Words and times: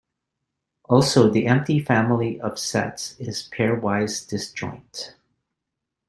Also 0.85 1.29
the 1.29 1.45
empty 1.45 1.79
family 1.79 2.41
of 2.41 2.57
sets 2.57 3.15
is 3.19 3.47
pairwise 3.55 4.27
disjoint. 4.27 5.13